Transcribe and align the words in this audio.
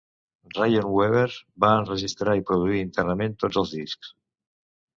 Ryan 0.53 0.87
Weber 0.99 1.29
va 1.67 1.75
enregistrar 1.83 2.35
i 2.41 2.45
produir 2.49 2.81
internament 2.89 3.39
tots 3.45 3.63
els 3.65 3.77
discs. 3.79 4.13